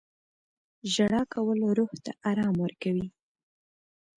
•ژړا 0.93 1.21
کول 1.33 1.59
روح 1.77 1.91
ته 2.03 2.11
ارام 2.29 2.55
ورکوي. 2.63 3.07